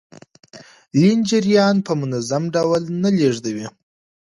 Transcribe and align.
لین 0.99 1.19
جریان 1.29 1.75
په 1.87 1.93
منظم 2.01 2.43
ډول 2.55 2.81
نه 3.01 3.09
لیږدوي. 3.17 3.67